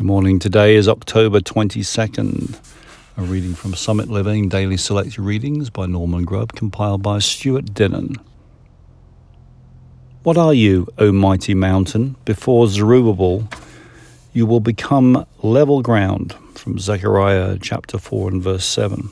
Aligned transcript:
Good 0.00 0.06
morning. 0.06 0.38
Today 0.38 0.76
is 0.76 0.88
October 0.88 1.40
22nd. 1.40 2.58
A 3.18 3.20
reading 3.20 3.54
from 3.54 3.74
Summit 3.74 4.08
Living 4.08 4.48
Daily 4.48 4.78
Select 4.78 5.18
Readings 5.18 5.68
by 5.68 5.84
Norman 5.84 6.24
Grubb, 6.24 6.54
compiled 6.54 7.02
by 7.02 7.18
Stuart 7.18 7.74
Dinnan. 7.74 8.16
What 10.22 10.38
are 10.38 10.54
you, 10.54 10.88
O 10.96 11.12
mighty 11.12 11.52
mountain? 11.52 12.16
Before 12.24 12.66
Zerubbabel, 12.66 13.46
you 14.32 14.46
will 14.46 14.60
become 14.60 15.26
level 15.42 15.82
ground. 15.82 16.34
From 16.54 16.78
Zechariah 16.78 17.58
chapter 17.60 17.98
4 17.98 18.30
and 18.30 18.42
verse 18.42 18.64
7. 18.64 19.10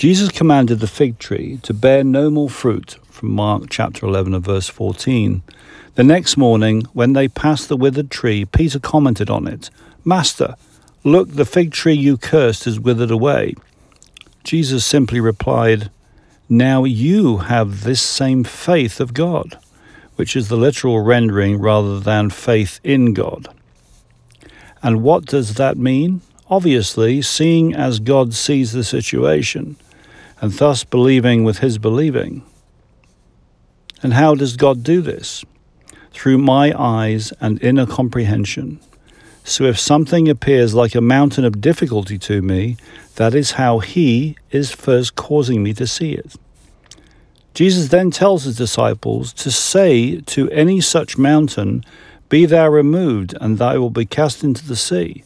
Jesus 0.00 0.30
commanded 0.30 0.80
the 0.80 0.86
fig 0.86 1.18
tree 1.18 1.58
to 1.62 1.74
bear 1.74 2.02
no 2.02 2.30
more 2.30 2.48
fruit. 2.48 2.96
From 3.10 3.32
Mark 3.32 3.64
chapter 3.68 4.06
11 4.06 4.32
and 4.32 4.42
verse 4.42 4.66
14. 4.66 5.42
The 5.94 6.02
next 6.02 6.38
morning, 6.38 6.84
when 6.94 7.12
they 7.12 7.28
passed 7.28 7.68
the 7.68 7.76
withered 7.76 8.10
tree, 8.10 8.46
Peter 8.46 8.78
commented 8.78 9.28
on 9.28 9.46
it 9.46 9.68
Master, 10.02 10.54
look, 11.04 11.28
the 11.28 11.44
fig 11.44 11.72
tree 11.72 11.92
you 11.92 12.16
cursed 12.16 12.66
is 12.66 12.80
withered 12.80 13.10
away. 13.10 13.54
Jesus 14.42 14.86
simply 14.86 15.20
replied, 15.20 15.90
Now 16.48 16.84
you 16.84 17.36
have 17.52 17.84
this 17.84 18.00
same 18.00 18.42
faith 18.42 19.00
of 19.00 19.12
God, 19.12 19.58
which 20.16 20.34
is 20.34 20.48
the 20.48 20.56
literal 20.56 21.00
rendering 21.00 21.60
rather 21.60 22.00
than 22.00 22.30
faith 22.30 22.80
in 22.82 23.12
God. 23.12 23.54
And 24.82 25.02
what 25.02 25.26
does 25.26 25.56
that 25.56 25.76
mean? 25.76 26.22
Obviously, 26.48 27.20
seeing 27.20 27.74
as 27.74 27.98
God 27.98 28.32
sees 28.32 28.72
the 28.72 28.82
situation, 28.82 29.76
and 30.40 30.52
thus 30.52 30.84
believing 30.84 31.44
with 31.44 31.58
his 31.58 31.78
believing. 31.78 32.42
And 34.02 34.14
how 34.14 34.34
does 34.34 34.56
God 34.56 34.82
do 34.82 35.00
this? 35.02 35.44
through 36.12 36.38
my 36.38 36.72
eyes 36.78 37.32
and 37.40 37.62
inner 37.62 37.86
comprehension. 37.86 38.80
So 39.44 39.64
if 39.64 39.78
something 39.78 40.28
appears 40.28 40.74
like 40.74 40.94
a 40.94 41.00
mountain 41.00 41.44
of 41.44 41.60
difficulty 41.60 42.18
to 42.18 42.42
me, 42.42 42.76
that 43.16 43.34
is 43.34 43.52
how 43.52 43.78
He 43.78 44.36
is 44.50 44.70
first 44.70 45.14
causing 45.14 45.62
me 45.62 45.72
to 45.74 45.86
see 45.86 46.12
it. 46.12 46.36
Jesus 47.54 47.88
then 47.88 48.10
tells 48.10 48.44
his 48.44 48.56
disciples 48.56 49.32
to 49.32 49.50
say 49.50 50.20
to 50.20 50.48
any 50.50 50.80
such 50.80 51.18
mountain, 51.18 51.84
Be 52.28 52.46
thou 52.46 52.68
removed, 52.68 53.34
and 53.40 53.58
thou 53.58 53.78
will 53.80 53.90
be 53.90 54.06
cast 54.06 54.44
into 54.44 54.66
the 54.66 54.76
sea. 54.76 55.24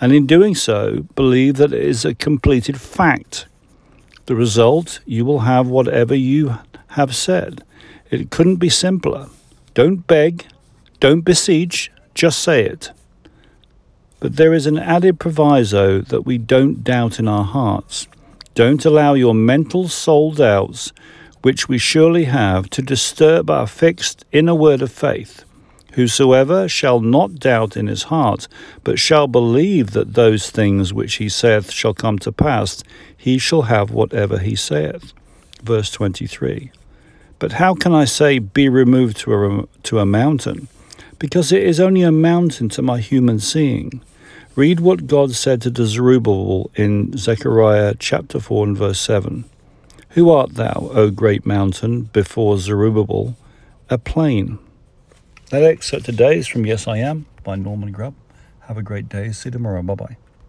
And 0.00 0.12
in 0.12 0.26
doing 0.26 0.54
so, 0.54 1.06
believe 1.14 1.56
that 1.56 1.72
it 1.72 1.82
is 1.82 2.04
a 2.04 2.14
completed 2.14 2.80
fact. 2.80 3.46
The 4.26 4.34
result, 4.34 5.00
you 5.06 5.24
will 5.24 5.40
have 5.40 5.68
whatever 5.68 6.14
you 6.14 6.58
have 6.88 7.14
said. 7.14 7.62
It 8.10 8.30
couldn't 8.30 8.56
be 8.56 8.68
simpler. 8.68 9.28
Don't 9.74 10.06
beg, 10.06 10.46
don't 11.00 11.20
beseech, 11.20 11.92
just 12.14 12.40
say 12.40 12.64
it. 12.64 12.90
But 14.18 14.36
there 14.36 14.52
is 14.52 14.66
an 14.66 14.78
added 14.78 15.20
proviso 15.20 16.00
that 16.00 16.22
we 16.22 16.38
don't 16.38 16.82
doubt 16.82 17.18
in 17.18 17.28
our 17.28 17.44
hearts. 17.44 18.08
Don't 18.54 18.84
allow 18.84 19.14
your 19.14 19.34
mental 19.34 19.88
soul 19.88 20.32
doubts, 20.32 20.92
which 21.42 21.68
we 21.68 21.78
surely 21.78 22.24
have, 22.24 22.68
to 22.70 22.82
disturb 22.82 23.48
our 23.48 23.66
fixed 23.66 24.24
inner 24.32 24.54
word 24.54 24.82
of 24.82 24.90
faith. 24.90 25.44
Whosoever 25.96 26.68
shall 26.68 27.00
not 27.00 27.36
doubt 27.36 27.74
in 27.74 27.86
his 27.86 28.04
heart, 28.04 28.48
but 28.84 28.98
shall 28.98 29.26
believe 29.26 29.92
that 29.92 30.12
those 30.12 30.50
things 30.50 30.92
which 30.92 31.14
he 31.14 31.30
saith 31.30 31.70
shall 31.70 31.94
come 31.94 32.18
to 32.18 32.30
pass, 32.30 32.84
he 33.16 33.38
shall 33.38 33.62
have 33.62 33.90
whatever 33.90 34.38
he 34.38 34.54
saith. 34.56 35.14
Verse 35.62 35.90
23. 35.90 36.70
But 37.38 37.52
how 37.52 37.72
can 37.74 37.94
I 37.94 38.04
say, 38.04 38.38
Be 38.38 38.68
removed 38.68 39.16
to 39.20 39.32
a, 39.32 39.68
to 39.84 39.98
a 39.98 40.04
mountain? 40.04 40.68
Because 41.18 41.50
it 41.50 41.62
is 41.62 41.80
only 41.80 42.02
a 42.02 42.12
mountain 42.12 42.68
to 42.70 42.82
my 42.82 43.00
human 43.00 43.40
seeing. 43.40 44.02
Read 44.54 44.80
what 44.80 45.06
God 45.06 45.32
said 45.32 45.62
to 45.62 45.86
Zerubbabel 45.86 46.70
in 46.74 47.16
Zechariah 47.16 47.94
chapter 47.98 48.38
4 48.38 48.66
and 48.66 48.76
verse 48.76 49.00
7. 49.00 49.46
Who 50.10 50.28
art 50.28 50.56
thou, 50.56 50.90
O 50.92 51.08
great 51.08 51.46
mountain, 51.46 52.02
before 52.12 52.58
Zerubbabel? 52.58 53.34
A 53.88 53.96
plain. 53.96 54.58
That 55.50 55.62
excerpt 55.62 56.06
today 56.06 56.38
is 56.38 56.48
from 56.48 56.66
Yes 56.66 56.88
I 56.88 56.96
Am 56.98 57.26
by 57.44 57.54
Norman 57.54 57.92
Grubb. 57.92 58.14
Have 58.62 58.76
a 58.76 58.82
great 58.82 59.08
day. 59.08 59.30
See 59.30 59.46
you 59.46 59.52
tomorrow. 59.52 59.80
Bye 59.80 59.94
bye. 59.94 60.16